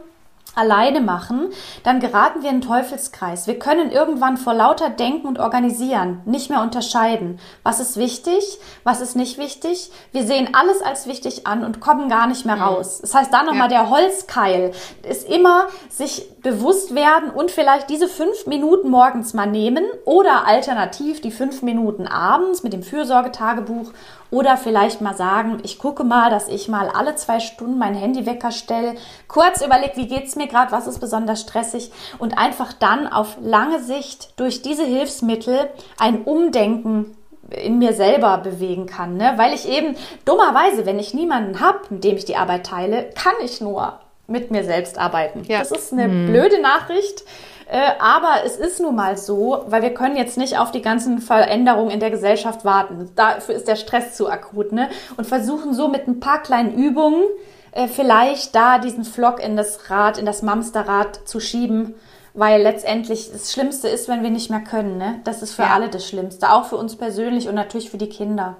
[0.55, 1.49] alleine machen,
[1.83, 3.47] dann geraten wir in einen Teufelskreis.
[3.47, 9.01] Wir können irgendwann vor lauter Denken und Organisieren nicht mehr unterscheiden, was ist wichtig, was
[9.01, 9.91] ist nicht wichtig.
[10.11, 12.63] Wir sehen alles als wichtig an und kommen gar nicht mehr mhm.
[12.63, 12.99] raus.
[13.01, 13.83] Das heißt, da nochmal ja.
[13.83, 14.71] der Holzkeil
[15.07, 21.21] ist immer sich bewusst werden und vielleicht diese fünf Minuten morgens mal nehmen oder alternativ
[21.21, 23.91] die fünf Minuten abends mit dem Fürsorgetagebuch
[24.31, 28.51] oder vielleicht mal sagen, ich gucke mal, dass ich mal alle zwei Stunden mein Handywecker
[28.51, 28.95] stelle,
[29.27, 33.83] kurz überlege, wie geht's mir gerade, was ist besonders stressig und einfach dann auf lange
[33.83, 37.15] Sicht durch diese Hilfsmittel ein Umdenken
[37.51, 39.33] in mir selber bewegen kann, ne?
[39.35, 43.33] weil ich eben dummerweise, wenn ich niemanden habe, mit dem ich die Arbeit teile, kann
[43.43, 43.99] ich nur
[44.31, 45.43] mit mir selbst arbeiten.
[45.47, 45.59] Ja.
[45.59, 46.27] Das ist eine hm.
[46.27, 47.23] blöde Nachricht,
[47.69, 51.19] äh, aber es ist nun mal so, weil wir können jetzt nicht auf die ganzen
[51.19, 53.09] Veränderungen in der Gesellschaft warten.
[53.15, 54.89] Dafür ist der Stress zu akut, ne?
[55.17, 57.23] Und versuchen so mit ein paar kleinen Übungen
[57.71, 61.95] äh, vielleicht da diesen Flock in das Rad, in das Mamsterrad zu schieben.
[62.33, 64.97] Weil letztendlich das Schlimmste ist, wenn wir nicht mehr können.
[64.97, 65.19] Ne?
[65.25, 65.73] Das ist für ja.
[65.73, 66.49] alle das Schlimmste.
[66.49, 68.55] Auch für uns persönlich und natürlich für die Kinder.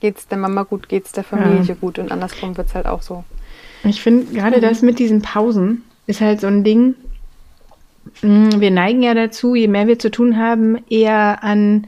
[0.00, 1.74] Geht's der Mama gut, geht's der Familie ja.
[1.74, 3.24] gut und andersrum wird's halt auch so.
[3.84, 4.62] Ich finde gerade mhm.
[4.62, 6.94] das mit diesen Pausen ist halt so ein Ding,
[8.22, 11.86] Mm, wir neigen ja dazu, je mehr wir zu tun haben, eher an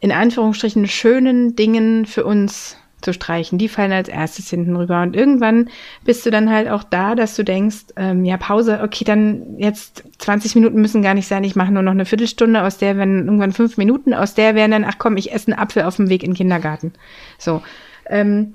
[0.00, 3.58] in Anführungsstrichen schönen Dingen für uns zu streichen.
[3.58, 5.02] Die fallen als erstes hinten rüber.
[5.02, 5.68] Und irgendwann
[6.04, 10.04] bist du dann halt auch da, dass du denkst, ähm, ja, Pause, okay, dann jetzt
[10.18, 13.24] 20 Minuten müssen gar nicht sein, ich mache nur noch eine Viertelstunde, aus der werden
[13.24, 16.08] irgendwann fünf Minuten, aus der werden dann, ach komm, ich esse einen Apfel auf dem
[16.08, 16.92] Weg in den Kindergarten.
[17.38, 17.62] So.
[18.06, 18.54] Ähm,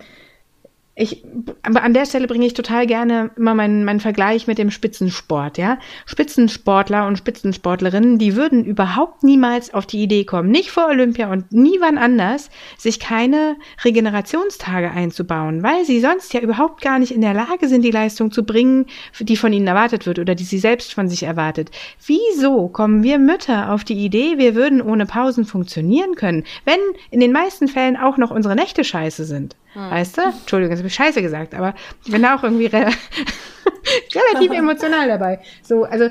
[0.98, 1.26] ich,
[1.62, 5.58] aber an der Stelle bringe ich total gerne immer meinen, meinen Vergleich mit dem Spitzensport,
[5.58, 5.78] ja.
[6.06, 11.52] Spitzensportler und Spitzensportlerinnen, die würden überhaupt niemals auf die Idee kommen, nicht vor Olympia und
[11.52, 17.20] nie wann anders, sich keine Regenerationstage einzubauen, weil sie sonst ja überhaupt gar nicht in
[17.20, 18.86] der Lage sind, die Leistung zu bringen,
[19.20, 21.72] die von ihnen erwartet wird oder die sie selbst von sich erwartet.
[22.06, 26.80] Wieso kommen wir Mütter auf die Idee, wir würden ohne Pausen funktionieren können, wenn
[27.12, 29.58] in den meisten Fällen auch noch unsere Nächte scheiße sind?
[29.76, 29.92] Hm.
[29.92, 30.22] Weißt du?
[30.22, 32.88] Entschuldigung, jetzt habe ich Scheiße gesagt, aber ich bin da auch irgendwie re
[34.16, 35.42] relativ emotional dabei.
[35.62, 36.10] So, also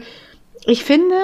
[0.66, 1.16] ich finde,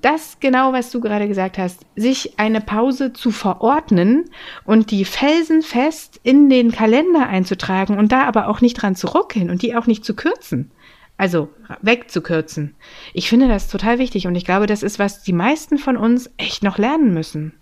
[0.00, 4.30] das genau, was du gerade gesagt hast, sich eine Pause zu verordnen
[4.64, 9.50] und die felsenfest in den Kalender einzutragen und da aber auch nicht dran zu ruckeln
[9.50, 10.70] und die auch nicht zu kürzen.
[11.16, 11.50] Also
[11.82, 12.74] wegzukürzen.
[13.12, 16.30] Ich finde das total wichtig und ich glaube, das ist, was die meisten von uns
[16.38, 17.54] echt noch lernen müssen.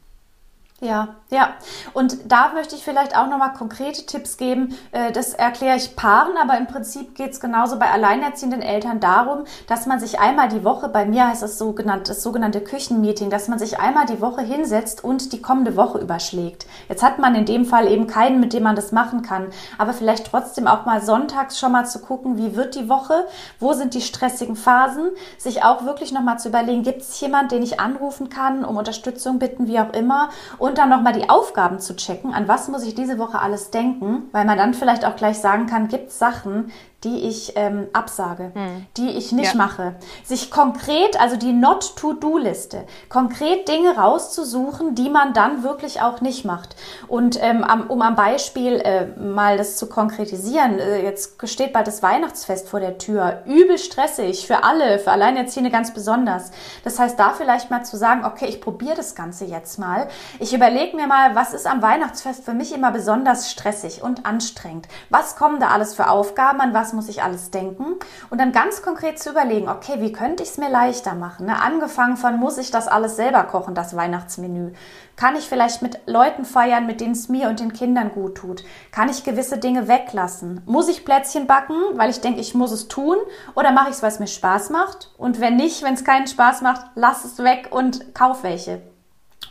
[0.82, 1.50] Ja, ja.
[1.92, 4.76] Und da möchte ich vielleicht auch nochmal konkrete Tipps geben.
[4.90, 9.44] Äh, das erkläre ich Paaren, aber im Prinzip geht es genauso bei alleinerziehenden Eltern darum,
[9.68, 13.46] dass man sich einmal die Woche, bei mir heißt das, sogenannte, das sogenannte Küchenmeeting, dass
[13.46, 16.66] man sich einmal die Woche hinsetzt und die kommende Woche überschlägt.
[16.88, 19.92] Jetzt hat man in dem Fall eben keinen, mit dem man das machen kann, aber
[19.92, 23.28] vielleicht trotzdem auch mal sonntags schon mal zu gucken, wie wird die Woche,
[23.60, 27.62] wo sind die stressigen Phasen, sich auch wirklich nochmal zu überlegen, gibt es jemanden, den
[27.62, 31.80] ich anrufen kann, um Unterstützung bitten, wie auch immer und und dann nochmal die Aufgaben
[31.80, 35.16] zu checken, an was muss ich diese Woche alles denken, weil man dann vielleicht auch
[35.16, 36.72] gleich sagen kann, gibt es Sachen,
[37.04, 38.86] die ich ähm, absage, hm.
[38.96, 39.58] die ich nicht ja.
[39.58, 39.94] mache.
[40.24, 46.76] Sich konkret, also die Not-to-Do-Liste, konkret Dinge rauszusuchen, die man dann wirklich auch nicht macht.
[47.08, 52.02] Und ähm, um am Beispiel äh, mal das zu konkretisieren, äh, jetzt steht bald das
[52.02, 56.52] Weihnachtsfest vor der Tür, übel stressig für alle, für Alleinerziehende ganz besonders.
[56.84, 60.08] Das heißt, da vielleicht mal zu sagen, okay, ich probiere das Ganze jetzt mal.
[60.38, 64.86] Ich überlege mir mal, was ist am Weihnachtsfest für mich immer besonders stressig und anstrengend?
[65.10, 67.96] Was kommen da alles für Aufgaben, an was muss ich alles denken?
[68.30, 71.46] Und dann ganz konkret zu überlegen, okay, wie könnte ich es mir leichter machen?
[71.46, 71.60] Ne?
[71.60, 74.72] Angefangen von, muss ich das alles selber kochen, das Weihnachtsmenü?
[75.16, 78.64] Kann ich vielleicht mit Leuten feiern, mit denen es mir und den Kindern gut tut?
[78.90, 80.62] Kann ich gewisse Dinge weglassen?
[80.66, 83.16] Muss ich Plätzchen backen, weil ich denke, ich muss es tun?
[83.54, 85.12] Oder mache ich es, weil es mir Spaß macht?
[85.18, 88.91] Und wenn nicht, wenn es keinen Spaß macht, lass es weg und kauf welche.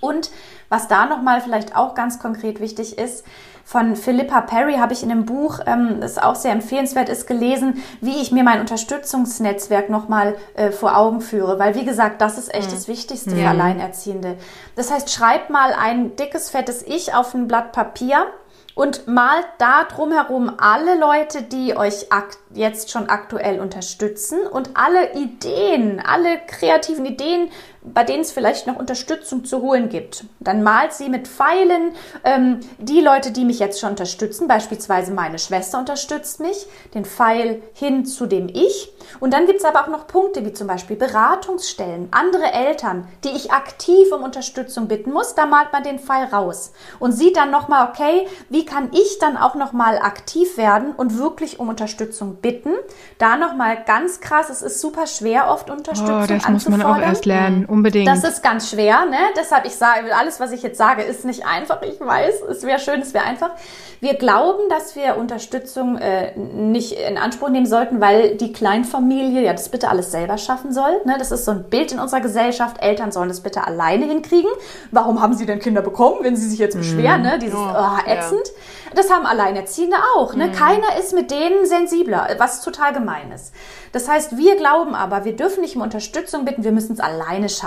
[0.02, 0.32] Und
[0.68, 3.24] was da nochmal vielleicht auch ganz konkret wichtig ist,
[3.64, 7.82] von Philippa Perry habe ich in einem Buch, ähm, das auch sehr empfehlenswert ist, gelesen,
[8.02, 11.58] wie ich mir mein Unterstützungsnetzwerk nochmal äh, vor Augen führe.
[11.60, 12.76] Weil, wie gesagt, das ist echt mhm.
[12.76, 14.36] das Wichtigste für Alleinerziehende.
[14.76, 18.26] Das heißt, schreib mal ein dickes, fettes Ich auf ein Blatt Papier
[18.74, 22.08] und malt da drumherum alle Leute, die euch
[22.54, 27.50] jetzt schon aktuell unterstützen und alle Ideen, alle kreativen Ideen,
[27.84, 30.26] bei denen es vielleicht noch Unterstützung zu holen gibt.
[30.40, 35.40] Dann malt sie mit Pfeilen ähm, die Leute, die mich jetzt schon unterstützen, beispielsweise meine
[35.40, 38.92] Schwester unterstützt mich, den Pfeil hin zu dem Ich.
[39.20, 43.30] Und dann gibt es aber auch noch Punkte wie zum Beispiel Beratungsstellen, andere Eltern, die
[43.30, 45.34] ich aktiv um Unterstützung bitten muss.
[45.34, 49.38] Da malt man den Pfeil raus und sieht dann nochmal, okay, wie kann ich dann
[49.38, 52.74] auch nochmal aktiv werden und wirklich um Unterstützung bitten.
[53.18, 57.00] Da nochmal ganz krass, es ist super schwer oft Unterstützung oh, das muss man auch
[57.00, 58.08] erst lernen unbedingt.
[58.08, 59.18] Das ist ganz schwer, ne?
[59.38, 61.82] Deshalb, ich sage, alles, was ich jetzt sage, ist nicht einfach.
[61.82, 63.52] Ich weiß, es wäre schön, es wäre einfach.
[64.02, 69.52] Wir glauben, dass wir Unterstützung äh, nicht in Anspruch nehmen sollten, weil die Kleinfamilie ja
[69.54, 71.02] das bitte alles selber schaffen soll.
[71.06, 71.18] Ne?
[71.20, 72.82] Das ist so ein Bild in unserer Gesellschaft.
[72.82, 74.50] Eltern sollen das bitte alleine hinkriegen.
[74.90, 77.22] Warum haben sie denn Kinder bekommen, wenn sie sich jetzt beschweren?
[77.22, 77.26] Mm.
[77.26, 77.40] Ne?
[77.40, 78.48] Dieses oh, ätzend.
[78.48, 78.96] Ja.
[78.96, 80.34] Das haben Alleinerziehende auch.
[80.34, 80.48] Ne?
[80.48, 80.52] Mm.
[80.52, 83.54] Keiner ist mit denen sensibler, was total gemein ist.
[83.92, 87.50] Das heißt, wir glauben aber, wir dürfen nicht um Unterstützung bitten, wir müssen es alleine
[87.50, 87.61] schaffen.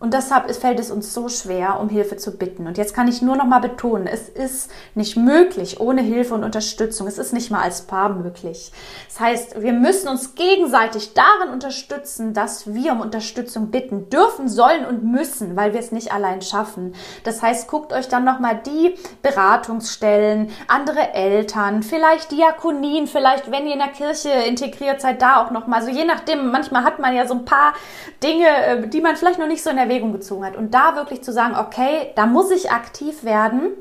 [0.00, 2.68] Und deshalb fällt es uns so schwer, um Hilfe zu bitten.
[2.68, 6.44] Und jetzt kann ich nur noch mal betonen, es ist nicht möglich ohne Hilfe und
[6.44, 7.08] Unterstützung.
[7.08, 8.70] Es ist nicht mal als Paar möglich.
[9.08, 14.86] Das heißt, wir müssen uns gegenseitig darin unterstützen, dass wir um Unterstützung bitten dürfen, sollen
[14.86, 16.94] und müssen, weil wir es nicht allein schaffen.
[17.24, 23.66] Das heißt, guckt euch dann noch mal die Beratungsstellen, andere Eltern, vielleicht Diakonien, vielleicht wenn
[23.66, 25.80] ihr in der Kirche integriert seid, da auch noch mal.
[25.80, 27.72] Also je nachdem, manchmal hat man ja so ein paar
[28.22, 30.56] Dinge, äh, die man vielleicht noch nicht so in Erwägung gezogen hat.
[30.56, 33.72] Und da wirklich zu sagen, okay, da muss ich aktiv werden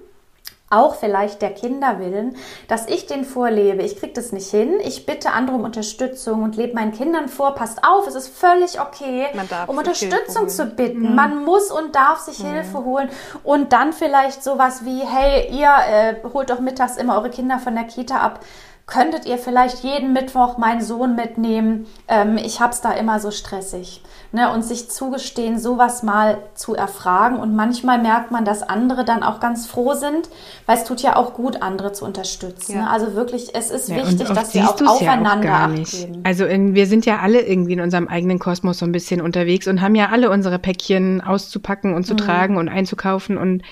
[0.70, 2.36] auch vielleicht der Kinder willen,
[2.68, 3.84] dass ich den vorlebe.
[3.84, 4.74] Ich kriege das nicht hin.
[4.84, 7.56] Ich bitte andere um Unterstützung und lebe meinen Kindern vor.
[7.56, 9.28] Passt auf, es ist völlig okay,
[9.68, 11.10] um Unterstützung zu bitten.
[11.12, 11.16] Mhm.
[11.16, 12.48] Man muss und darf sich mhm.
[12.48, 13.10] Hilfe holen
[13.44, 17.74] und dann vielleicht sowas wie, hey, ihr äh, holt doch mittags immer eure Kinder von
[17.74, 18.42] der Kita ab
[18.88, 21.86] könntet ihr vielleicht jeden Mittwoch meinen Sohn mitnehmen?
[22.08, 24.02] Ähm, ich hab's da immer so stressig.
[24.32, 24.52] Ne?
[24.54, 27.38] Und sich zugestehen, sowas mal zu erfragen.
[27.38, 30.30] Und manchmal merkt man, dass andere dann auch ganz froh sind,
[30.66, 32.78] weil es tut ja auch gut, andere zu unterstützen.
[32.78, 32.88] Ja.
[32.88, 36.24] Also wirklich, es ist ja, wichtig, dass wir auch aufeinander ja auch.
[36.24, 39.68] Also in, wir sind ja alle irgendwie in unserem eigenen Kosmos so ein bisschen unterwegs
[39.68, 42.20] und haben ja alle unsere Päckchen auszupacken und zu mhm.
[42.20, 43.64] tragen und einzukaufen und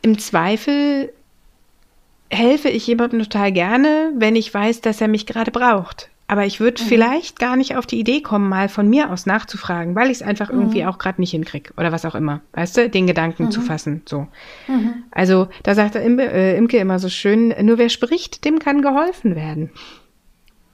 [0.00, 1.12] im Zweifel
[2.30, 6.10] helfe ich jemandem total gerne, wenn ich weiß, dass er mich gerade braucht.
[6.30, 6.86] Aber ich würde mhm.
[6.86, 10.22] vielleicht gar nicht auf die Idee kommen, mal von mir aus nachzufragen, weil ich es
[10.22, 10.60] einfach mhm.
[10.60, 12.42] irgendwie auch gerade nicht hinkriege oder was auch immer.
[12.52, 13.50] Weißt du, den Gedanken mhm.
[13.50, 14.02] zu fassen.
[14.04, 14.28] So.
[14.68, 15.04] Mhm.
[15.10, 19.36] Also da sagt der äh, Imke immer so schön, nur wer spricht, dem kann geholfen
[19.36, 19.70] werden.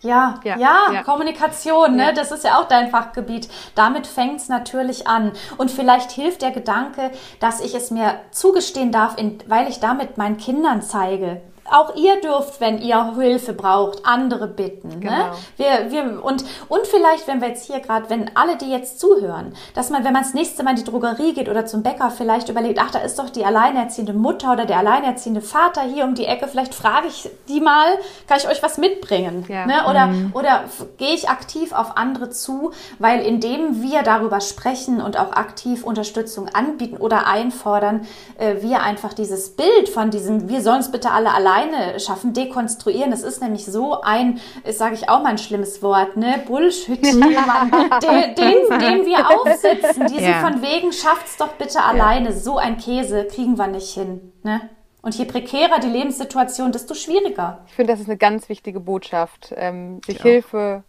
[0.05, 2.07] Ja, ja, ja, ja, Kommunikation, ne?
[2.07, 2.13] Ja.
[2.13, 3.49] das ist ja auch dein Fachgebiet.
[3.75, 5.33] Damit fängt es natürlich an.
[5.57, 10.19] Und vielleicht hilft der Gedanke, dass ich es mir zugestehen darf, in, weil ich damit
[10.19, 11.41] meinen Kindern zeige,
[11.71, 14.89] auch ihr dürft, wenn ihr Hilfe braucht, andere bitten.
[14.89, 15.01] Ne?
[15.01, 15.17] Genau.
[15.17, 15.33] Ne?
[15.57, 19.55] Wir, wir, und, und vielleicht, wenn wir jetzt hier gerade, wenn alle, die jetzt zuhören,
[19.75, 22.49] dass man, wenn man das nächste Mal in die Drogerie geht oder zum Bäcker, vielleicht
[22.49, 26.27] überlegt, ach, da ist doch die alleinerziehende Mutter oder der alleinerziehende Vater hier um die
[26.27, 27.87] Ecke, vielleicht frage ich die mal,
[28.29, 29.47] kann ich euch was mitbringen?
[29.49, 29.67] Ja.
[29.67, 29.89] Ne?
[29.89, 30.33] Oder, mhm.
[30.35, 30.65] oder
[30.99, 36.49] gehe ich aktiv auf andere zu, weil indem wir darüber sprechen und auch aktiv Unterstützung
[36.53, 38.07] anbieten oder einfordern,
[38.39, 42.33] äh, wir einfach dieses Bild von diesem, wir sollen es bitte alle allein alleine schaffen,
[42.33, 43.11] dekonstruieren.
[43.11, 44.41] Das ist nämlich so ein,
[44.71, 46.43] sage ich auch mal ein schlimmes Wort, ne?
[46.47, 50.07] Bullshit, den, den, den wir aufsitzen.
[50.07, 50.41] Diese ja.
[50.41, 52.33] von wegen schafft's doch bitte alleine.
[52.33, 54.69] So ein Käse kriegen wir nicht hin, ne?
[55.03, 57.61] Und je prekärer die Lebenssituation, desto schwieriger.
[57.67, 59.53] Ich finde, das ist eine ganz wichtige Botschaft.
[59.55, 60.23] Ähm, sich ja.
[60.23, 60.83] Hilfe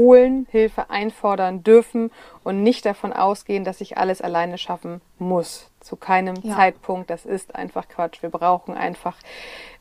[0.00, 2.10] holen, Hilfe einfordern dürfen
[2.42, 5.70] und nicht davon ausgehen, dass ich alles alleine schaffen muss.
[5.80, 6.56] Zu keinem ja.
[6.56, 7.10] Zeitpunkt.
[7.10, 8.22] Das ist einfach Quatsch.
[8.22, 9.16] Wir brauchen einfach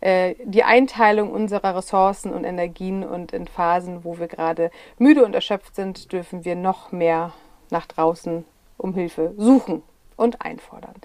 [0.01, 5.33] äh, die Einteilung unserer Ressourcen und Energien und in Phasen, wo wir gerade müde und
[5.33, 7.31] erschöpft sind, dürfen wir noch mehr
[7.69, 8.43] nach draußen
[8.77, 9.83] um Hilfe suchen
[10.17, 10.95] und einfordern.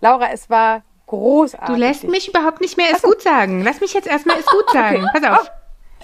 [0.00, 1.74] Laura, es war großartig.
[1.74, 3.62] Du lässt mich überhaupt nicht mehr es gut sagen.
[3.62, 5.06] Lass mich jetzt erstmal es gut sagen.
[5.12, 5.50] Pass auf.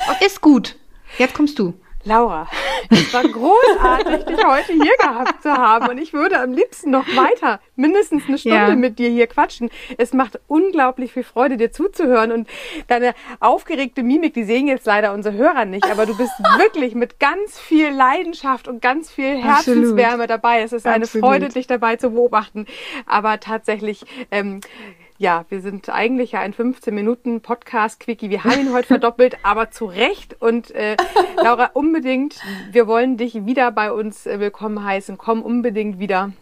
[0.08, 0.24] Oh.
[0.24, 0.76] Ist gut.
[1.18, 1.74] Jetzt kommst du.
[2.04, 2.46] Laura,
[2.90, 5.88] es war großartig, dich heute hier gehabt zu haben.
[5.88, 8.76] Und ich würde am liebsten noch weiter, mindestens eine Stunde ja.
[8.76, 9.70] mit dir hier quatschen.
[9.96, 12.30] Es macht unglaublich viel Freude, dir zuzuhören.
[12.30, 12.48] Und
[12.88, 17.18] deine aufgeregte Mimik, die sehen jetzt leider unsere Hörer nicht, aber du bist wirklich mit
[17.18, 20.30] ganz viel Leidenschaft und ganz viel Herzenswärme Absolut.
[20.30, 20.62] dabei.
[20.62, 21.26] Es ist eine Absolut.
[21.26, 22.66] Freude, dich dabei zu beobachten.
[23.06, 24.60] Aber tatsächlich, ähm,
[25.18, 28.30] ja, wir sind eigentlich ja ein 15-Minuten-Podcast-Quickie.
[28.30, 30.40] Wir haben ihn heute verdoppelt, aber zu Recht.
[30.40, 30.96] Und äh,
[31.42, 35.16] Laura, unbedingt, wir wollen dich wieder bei uns äh, willkommen heißen.
[35.16, 36.32] Komm unbedingt wieder.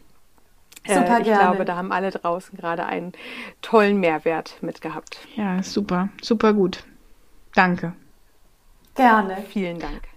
[0.85, 1.51] Äh, super ich gerne.
[1.51, 3.13] glaube, da haben alle draußen gerade einen
[3.61, 5.19] tollen Mehrwert mitgehabt.
[5.37, 6.85] Ja, super, super gut.
[7.55, 7.93] Danke.
[8.95, 9.45] Gerne.
[9.49, 10.12] Vielen Dank.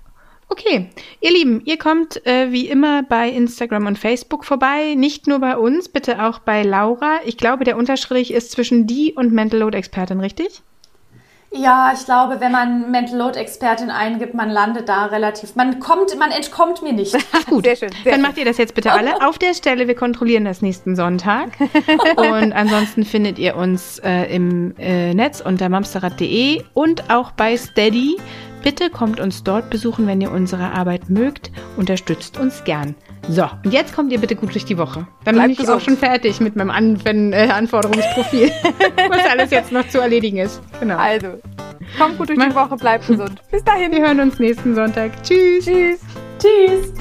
[0.57, 0.87] Okay,
[1.19, 4.95] ihr Lieben, ihr kommt äh, wie immer bei Instagram und Facebook vorbei.
[4.95, 7.19] Nicht nur bei uns, bitte auch bei Laura.
[7.25, 10.61] Ich glaube, der Unterstrich ist zwischen die und Mental Load Expertin, richtig?
[11.51, 15.55] Ja, ich glaube, wenn man Mental Load Expertin eingibt, man landet da relativ.
[15.55, 17.17] Man kommt, man entkommt mir nicht.
[17.49, 17.89] Gut, sehr schön.
[18.03, 19.87] Sehr Dann macht ihr das jetzt bitte alle auf der Stelle.
[19.87, 21.49] Wir kontrollieren das nächsten Sonntag.
[22.15, 28.17] und ansonsten findet ihr uns äh, im äh, Netz unter mamsterrad.de und auch bei Steady.
[28.65, 31.51] Bitte kommt uns dort besuchen, wenn ihr unsere Arbeit mögt.
[31.77, 32.95] Unterstützt uns gern.
[33.29, 35.05] So, und jetzt kommt ihr bitte gut durch die Woche.
[35.23, 35.77] Dann Bleibt bin ich gesund.
[35.77, 38.49] auch schon fertig mit meinem An äh, Anforderungsprofil,
[39.09, 40.63] was alles jetzt noch zu erledigen ist.
[40.79, 40.97] Genau.
[40.97, 41.39] Also,
[41.99, 43.39] kommt gut durch die Woche, bleibt gesund.
[43.51, 43.91] Bis dahin.
[43.91, 45.11] Wir hören uns nächsten Sonntag.
[45.21, 45.65] Tschüss.
[45.65, 45.99] Tschüss.
[46.39, 46.91] Tschüss.